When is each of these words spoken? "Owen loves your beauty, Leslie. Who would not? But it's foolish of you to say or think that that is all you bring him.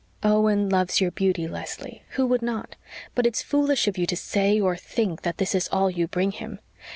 "Owen 0.23 0.67
loves 0.67 0.99
your 0.99 1.11
beauty, 1.11 1.47
Leslie. 1.47 2.01
Who 2.13 2.25
would 2.25 2.41
not? 2.41 2.75
But 3.13 3.27
it's 3.27 3.43
foolish 3.43 3.87
of 3.87 3.99
you 3.99 4.07
to 4.07 4.15
say 4.15 4.59
or 4.59 4.75
think 4.75 5.21
that 5.21 5.37
that 5.37 5.53
is 5.55 5.69
all 5.71 5.91
you 5.91 6.07
bring 6.07 6.31
him. 6.31 6.57